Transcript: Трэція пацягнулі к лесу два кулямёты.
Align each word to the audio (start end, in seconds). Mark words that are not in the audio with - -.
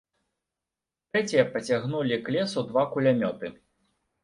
Трэція 1.11 1.43
пацягнулі 1.53 2.19
к 2.25 2.37
лесу 2.39 2.65
два 2.73 2.89
кулямёты. 2.97 3.55